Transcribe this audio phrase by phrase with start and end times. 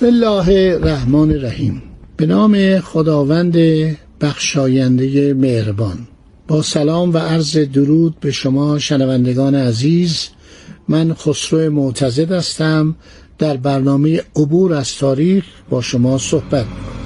[0.00, 1.82] بسم الله الرحمن الرحیم.
[2.16, 3.56] به نام خداوند
[4.20, 5.98] بخشاینده مهربان.
[6.48, 10.28] با سلام و عرض درود به شما شنوندگان عزیز.
[10.88, 12.96] من خسرو معتزد هستم.
[13.38, 16.99] در برنامه عبور از تاریخ با شما صحبت خب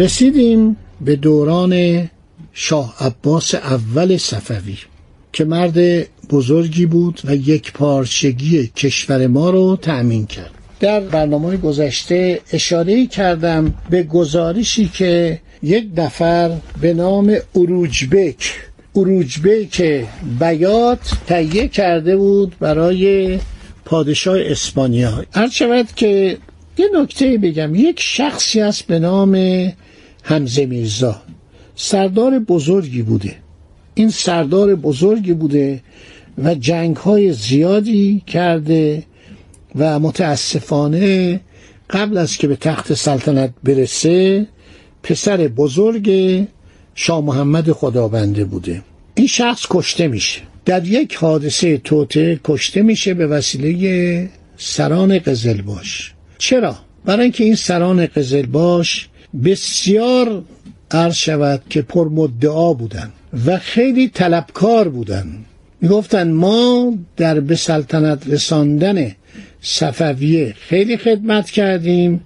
[0.00, 2.04] رسیدیم به دوران
[2.52, 4.76] شاه عباس اول صفوی
[5.32, 10.50] که مرد بزرگی بود و یک پارچگی کشور ما رو تأمین کرد.
[10.80, 18.54] در برنامه گذشته اشاره کردم به گزارشی که یک نفر به نام اروجبک
[18.96, 20.04] اروجبک
[20.40, 23.38] بیات تهیه کرده بود برای
[23.84, 25.24] پادشاه اسپانیا.
[25.34, 26.36] هر شود که
[26.78, 29.34] یه نکته بگم یک شخصی است به نام
[30.22, 31.22] حمزه میرزا.
[31.76, 33.36] سردار بزرگی بوده.
[33.94, 35.80] این سردار بزرگی بوده
[36.38, 39.02] و جنگ های زیادی کرده
[39.74, 41.40] و متاسفانه
[41.90, 44.46] قبل از که به تخت سلطنت برسه
[45.02, 46.10] پسر بزرگ
[46.94, 48.82] شاه محمد خدابنده بوده.
[49.14, 50.40] این شخص کشته میشه.
[50.64, 56.14] در یک حادثه توته کشته میشه به وسیله سران قزلباش.
[56.38, 59.08] چرا؟ برای اینکه این سران قزلباش
[59.44, 60.42] بسیار
[60.90, 63.10] عرض شود که پرمدعا بودن
[63.46, 65.26] و خیلی طلبکار بودن
[65.80, 69.12] می‌گفتن ما در به سلطنت رساندن
[69.60, 72.24] صفویه خیلی خدمت کردیم.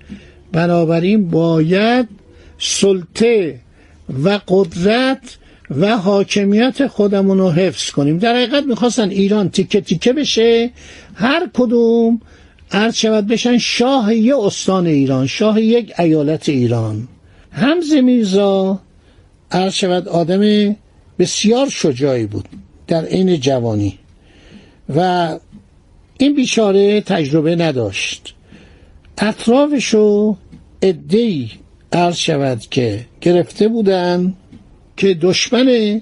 [0.52, 2.08] بنابراین باید
[2.58, 3.58] سلطه
[4.24, 5.36] و قدرت
[5.70, 8.18] و حاکمیت خودمون رو حفظ کنیم.
[8.18, 10.70] در حقیقت می‌خواستن ایران تیکه تیکه بشه.
[11.14, 12.20] هر کدوم
[12.74, 17.08] عرض شود بشن شاه یه استان ایران شاه یک ایالت ایران.
[17.52, 18.80] همز میرزا
[19.50, 20.76] عرض شود آدم
[21.18, 22.48] بسیار شجاعی بود
[22.86, 23.98] در عین جوانی
[24.96, 25.38] و
[26.18, 28.34] این بیچاره تجربه نداشت.
[29.18, 30.36] اطرافشو
[30.82, 31.50] ادهی
[31.92, 34.34] عرض شود که گرفته بودن
[34.96, 36.00] که دشمن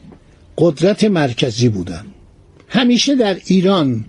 [0.59, 2.05] قدرت مرکزی بودن.
[2.69, 4.05] همیشه در ایران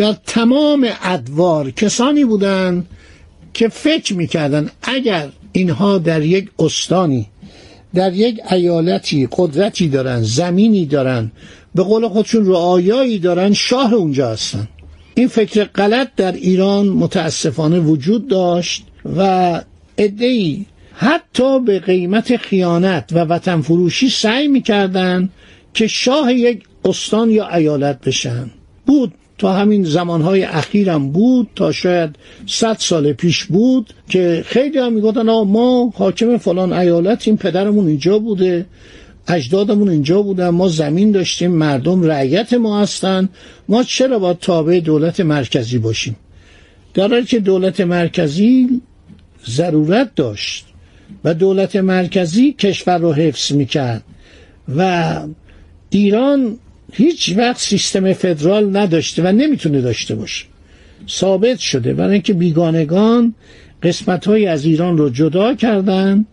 [0.00, 2.86] در تمام ادوار کسانی بودند
[3.54, 7.26] که فکر می‌کردن اگر اینها در یک استانی
[7.94, 11.32] در یک ایالتی قدرتی دارن زمینی دارن
[11.74, 14.68] به قول خودشون رعایایی دارن شاه اونجا هستن
[15.14, 18.84] این فکر غلط در ایران متاسفانه وجود داشت
[19.16, 19.60] و
[19.98, 25.28] ادهی حتی به قیمت خیانت و وطن فروشی سعی می‌کردن
[25.74, 28.50] که شاه یک استان یا ایالت بشن.
[28.86, 34.92] بود تا همین زمانهای اخیرم بود تا شاید صد سال پیش بود که خیلی هم
[34.92, 38.66] می‌گفتن ما حاکم فلان ایالتیم پدرمون اینجا بوده
[39.28, 43.28] اجدادمون اینجا بودن ما زمین داشتیم مردم رعیت ما هستن
[43.68, 46.16] ما چرا باید تابع دولت مرکزی باشیم؟
[46.94, 48.80] در حالی که دولت مرکزی
[49.48, 50.64] ضرورت داشت
[51.24, 54.02] و دولت مرکزی کشور رو حفظ می‌کرد
[54.76, 55.12] و
[55.90, 56.58] ایران
[56.92, 60.44] هیچ وقت سیستم فدرال نداشته و نمی‌تونه داشته باشه.
[61.08, 61.94] ثابت شده.
[61.94, 63.34] برای اینکه بیگانگان
[63.82, 66.26] قسمت های از ایران رو جدا کردن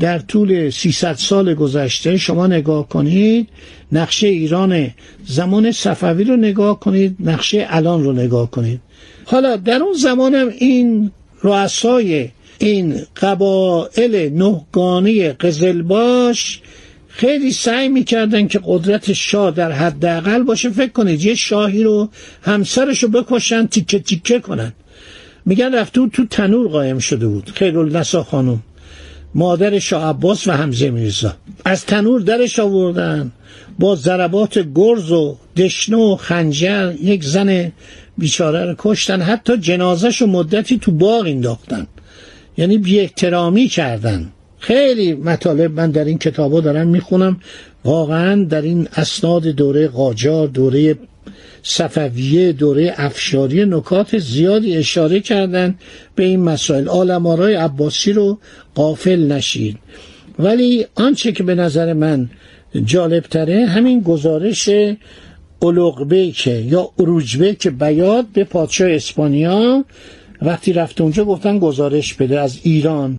[0.00, 3.48] در طول 300 سال گذشته شما نگاه کنید
[3.92, 4.90] نقشه ایران
[5.26, 8.80] زمان صفوی رو نگاه کنید نقشه الان رو نگاه کنید.
[9.24, 11.10] حالا در اون زمان هم این
[11.42, 12.28] رؤسای
[12.58, 16.60] این قبایل نهگانی قزلباش
[17.18, 20.70] خیلی سعی می‌کردن که قدرت شاه در حداقل باشه.
[20.70, 22.08] فکر کنید یه شاهی رو
[22.42, 24.72] همسرش رو بکشن تیکه تیکه کنن.
[25.46, 27.52] میگن رفته تو تنور قایم شده بود.
[27.54, 28.62] خیر النسا خانم.
[29.34, 31.36] مادر شاه عباس و حمزه میرزا.
[31.64, 33.32] از تنور درش آوردن.
[33.78, 37.72] با ضربات گرز و دشنه و خنجر یک زن
[38.18, 39.22] بیچاره رو کشتن.
[39.22, 41.86] حتی جنازش و مدتی تو باغ انداختن.
[42.56, 44.32] یعنی بی احترامی کردن.
[44.58, 47.40] خیلی مطالب من در این کتابا دارم می‌خونم.
[47.84, 50.98] واقعا در این اسناد دوره قاجار دوره
[51.62, 55.78] صفویه دوره افشاری نکات زیادی اشاره کردند
[56.14, 56.88] به این مسائل.
[56.88, 58.38] آلمارای عباسی رو
[58.74, 59.78] قافل نشید
[60.38, 62.30] ولی آنچه که به نظر من
[62.84, 64.68] جالبتره همین گزارش
[66.32, 66.90] که یا
[67.54, 69.84] که بیاد به پادشاه اسپانیا.
[70.42, 73.18] وقتی رفت اونجا گفتن گزارش بده از ایران.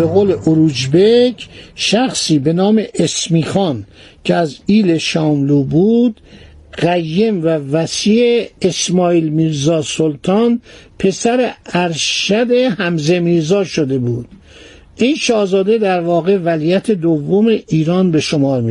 [0.00, 3.84] به قول اروجبک شخصی به نام اسمیخان
[4.24, 6.20] که از ایل شاملو بود
[6.72, 10.60] قیم و وسیع اسماعیل میرزا سلطان
[10.98, 14.28] پسر ارشد حمزه میرزا شده بود.
[14.96, 18.62] این شاهزاده در واقع ولیت دوم ایران به شمار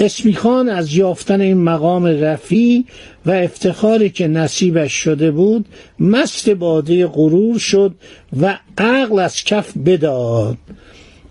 [0.00, 2.84] اسمیخان از یافتن این مقام رفی
[3.26, 5.66] و افتخاری که نصیبش شده بود
[6.00, 7.94] مست باده غرور شد
[8.40, 10.56] و عقل از کف بداد.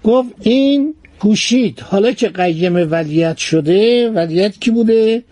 [0.04, 1.80] گفت این کوشید.
[1.80, 5.24] حالا که قیم ولیت شده ولیت کی بوده؟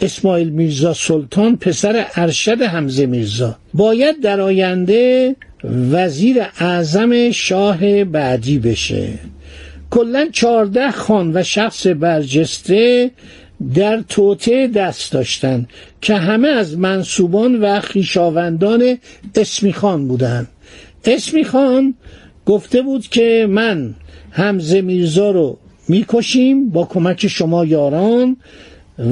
[0.00, 3.56] اسماعیل میرزا سلطان پسر ارشد حمزه میرزا.
[3.74, 5.36] باید در آینده
[5.92, 9.08] وزیر اعظم شاه بعدی بشه.
[9.92, 13.10] کلا چهارده خان و شخص برجسته
[13.74, 15.68] در توطعه دست داشتند
[16.00, 18.98] که همه از منصوبان و خیشاوندان
[19.36, 20.48] اسمی خان بودند.
[21.04, 21.94] اسمی خان
[22.46, 23.94] گفته بود که من
[24.30, 25.58] همزه میرزا رو
[25.88, 28.36] می‌کشیم با کمک شما یاران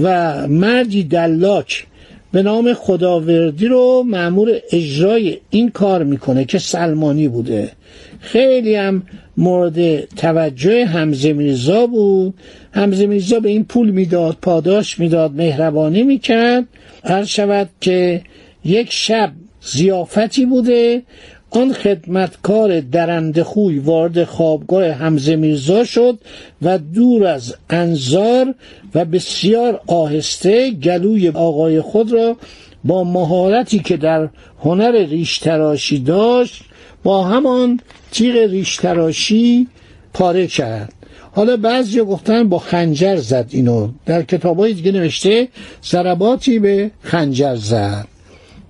[0.02, 1.86] و مردی دلاک
[2.32, 7.72] به نام خداوردی رو معمور اجرای این کار می‌کنه که سلمانی بوده.
[8.20, 9.02] خیلی هم
[9.36, 12.34] مورد توجه همزه میرزا بود.
[12.72, 16.64] همزه میرزا به این پول می‌داد پاداش می‌داد مهربانی می‌کرد.
[17.04, 18.22] هر شود که
[18.64, 21.02] یک شب زیافتی بوده
[21.50, 26.18] آن خدمتکار درنده خوی وارد خوابگاه همزه میرزا شد
[26.62, 28.54] و دور از انظار
[28.94, 32.36] و بسیار آهسته گلوی آقای خود را
[32.84, 34.28] با مهارتی که در
[34.60, 36.62] هنر ریش تراشی داشت
[37.02, 37.80] با همان
[38.12, 39.68] تیغ ریش تراشی
[40.14, 40.92] پاره کرد.
[41.32, 43.88] حالا بعضی گفتن با خنجر زد اینو.
[44.06, 45.48] در کتاب های دیگه نوشته
[45.84, 48.08] ضرباتی به خنجر زد.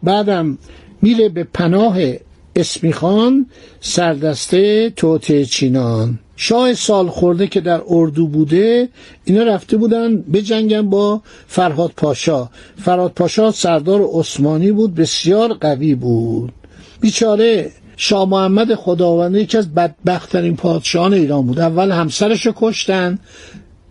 [0.02, 0.58] بعدم
[1.02, 1.98] میره به پناه
[2.56, 3.46] اسمیخان
[3.80, 6.18] سردسته توته چینان.
[6.36, 8.88] شاه سال خورده که در اردو بوده
[9.24, 12.48] اینا رفته بودن به جنگن با فرهاد پاشا.
[12.84, 16.52] فرهاد پاشا سردار عثمانی بود بسیار قوی بود.
[17.00, 17.70] بیچاره
[18.02, 21.60] شاه محمد خداونده یکی از بدبختترین پادشاهان ایران بود.
[21.60, 23.18] اول همسرش رو کشتن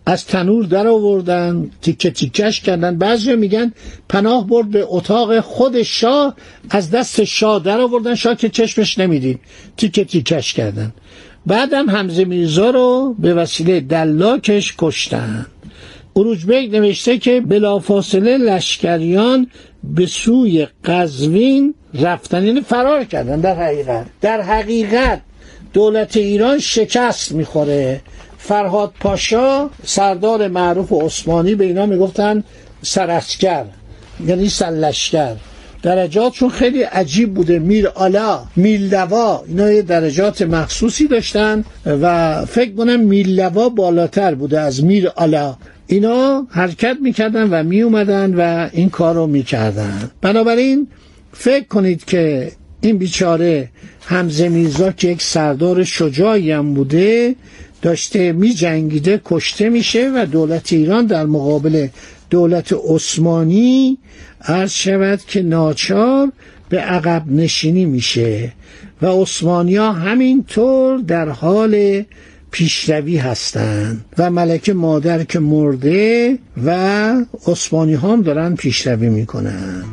[0.06, 2.98] از تنور در آوردن تیکه تیکش کردن.
[2.98, 3.72] بعضی میگن
[4.08, 6.36] پناه برد به اتاق خود شاه
[6.70, 8.14] از دست شاه در آوردن.
[8.14, 9.40] شاه که چشمش نمی‌دید
[9.76, 10.92] تیکه تیکش کردن.
[11.46, 15.46] بعدم حمزه میرزا رو به وسیله دلاکش کشتن.
[16.46, 19.46] بیگ نوشته که بلافاصله لشکریان
[19.84, 24.06] به سوی قزوین رفتن یعنی فرار کردن در حقیقت.
[24.20, 25.20] در حقیقت
[25.72, 28.00] دولت ایران شکست می‌خوره.
[28.38, 32.44] فرهاد پاشا سردار معروف عثمانی به اینا می‌گفتن
[32.82, 33.64] سرسکر
[34.26, 35.36] یعنی سلشکر
[35.82, 43.00] درجاتشون خیلی عجیب بوده میر آلا میلوا اینا یه درجات مخصوصی داشتن و فکر کنم
[43.00, 45.56] میلوا بالاتر بوده از میر آلا.
[45.86, 50.10] اینا حرکت می‌کردن و میومدن و این کار رو می‌کردن.
[50.22, 50.88] بنابراین
[51.32, 53.68] فکر کنید که این بیچاره
[54.06, 57.34] همزه میرزا که یک سردار شجاعی هم بوده
[57.82, 61.88] داشته می جنگیده کشته میشه و دولت ایران در مقابل
[62.30, 63.98] دولت عثمانی
[64.42, 66.32] عرض شود که ناچار
[66.68, 68.52] به عقب نشینی میشه
[69.02, 72.04] و عثمانیا همینطور در حال
[72.50, 76.70] پیشروی هستند و ملکه مادر که مرده و
[77.46, 79.84] عثمانی هم دارن پیشروی می‌کنن.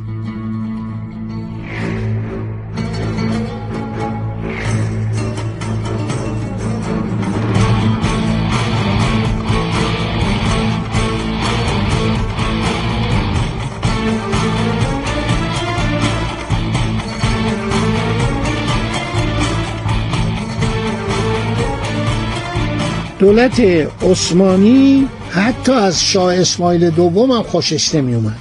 [23.19, 23.59] دولت
[24.01, 28.37] عثمانی حتی از شاه اسماعیل دوم هم خوشش نمی اومد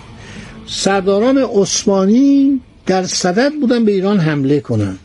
[0.66, 4.98] سرداران عثمانی در صدد بودن به ایران حمله کنن.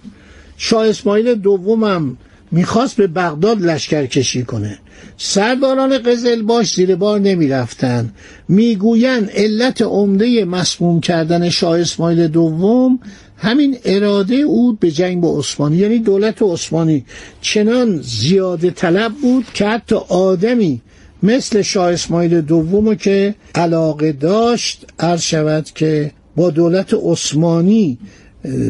[0.57, 2.17] شاه اسماعیل دومم
[2.51, 4.79] می‌خواست به بغداد لشکر کشی کنه.
[5.17, 8.13] سرداران قزلباش زیر بار نمی رفتن
[8.48, 13.00] می‌گویند علت عمده مسموم کردن شاه اسماعیل دوم
[13.38, 17.05] همین اراده او به جنگ با عثمانی یعنی دولت عثمانی
[17.41, 20.81] چنان زیاده طلب بود که حتی آدمی
[21.24, 27.98] مثل شاه اسماعیل دوم که علاقه داشت عرض شود که با دولت عثمانی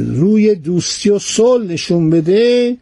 [0.07, 2.77] روی دوستی و صلح نشون بده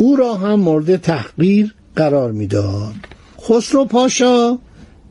[0.00, 2.94] او را هم مورد تحقیر قرار می‌داد.
[3.42, 4.58] خسرو پاشا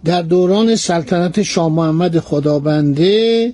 [0.05, 3.53] در دوران سلطنت شاه محمد خدابنده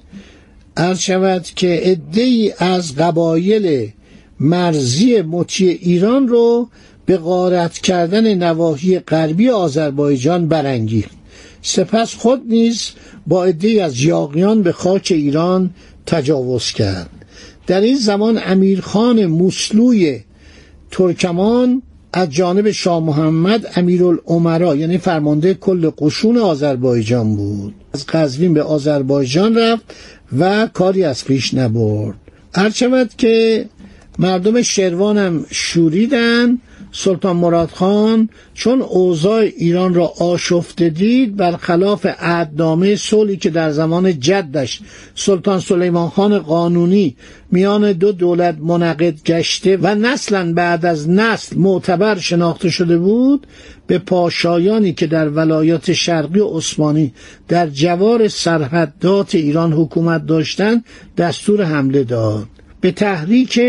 [0.78, 3.90] عرض شود که عدهای از قبایل
[4.40, 6.70] مرزی مطیع ایران رو
[7.06, 11.18] به غارت کردن نواحی غربی آذربایجان برانگیخت.
[11.62, 12.92] سپس خود نیز
[13.28, 15.70] با عدهای از یاغیان به خاک ایران
[16.06, 17.10] تجاوز کرد.
[17.68, 20.20] در این زمان امیرخان موسلوی
[20.92, 21.82] ترکمان
[22.14, 27.74] از جانب شاه محمد امیرالعمرا یعنی فرمانده کل قشون آذربایجان بود.
[27.94, 29.84] از قزوین به آذربایجان رفت
[30.40, 32.16] و کاری از پیش نبرد.
[32.56, 33.66] هرچند که
[34.20, 36.58] مردم شروانم شوریدن
[36.98, 44.20] سلطان مراد خان چون اوضاع ایران را آشفته دید برخلاف عهدنامه صلحی که در زمان
[44.20, 44.82] جدش
[45.16, 47.16] سلطان سلیمان خان قانونی
[47.52, 53.48] میان دو دولت منعقد گشته و نسلا بعد از نسل معتبر شناخته شده بود
[53.88, 57.14] به پاشایانی که در ولایات شرقی عثمانی
[57.48, 60.86] در جوار سرحدات ایران حکومت داشتند
[61.18, 62.48] دستور حمله داد.
[62.86, 63.60] به تحریک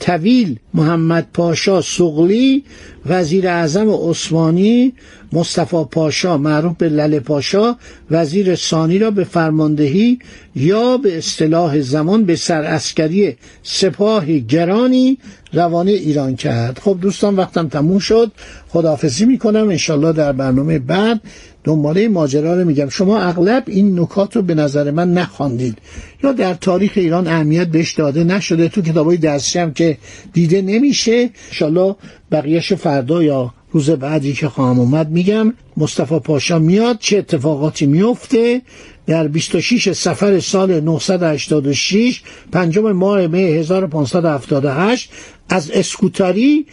[0.00, 2.64] طویل محمد پاشا سغلی
[3.06, 4.92] وزیر اعظم عثمانی
[5.32, 7.76] مصطفی پاشا معروف به لله پاشا
[8.10, 10.18] وزیر ثانی را به فرماندهی
[10.56, 15.18] یا به اصطلاح زمان به سراسکری سپاه گرانی
[15.52, 16.78] روانه ایران کرد.
[16.78, 18.32] خب دوستان وقتم تموم شد.
[18.68, 19.68] خداحافظی می‌کنم.
[19.68, 21.20] انشالله در برنامه بعد
[21.64, 22.88] دنباله ماجرا رو میگم.
[22.88, 25.78] شما اغلب این نکات رو به نظر من نخواندید.
[26.22, 29.18] یا در تاریخ ایران اهمیت بهش داده نشده تو کتابای
[29.54, 29.98] هم که
[30.32, 31.30] دیده نمیشه.
[31.48, 31.96] انشالله
[32.32, 35.54] بقیهش فردا یا روز بعدی که خواهم اومد میگم.
[35.76, 38.62] مصطفی پاشا میاد چه اتفاقاتی میفته.
[39.06, 45.10] در 26 سفر سال 986 پنجم ماه می 1578
[45.48, 46.66] از اسکوتاری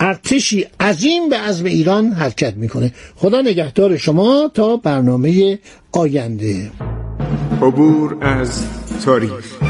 [0.00, 2.92] ارتشی عظیم به عزم ایران حرکت می‌کنه.
[3.16, 5.58] خدا نگهدار شما تا برنامه
[5.92, 6.70] آینده.
[7.62, 8.64] عبور از
[9.04, 9.69] تاریخ.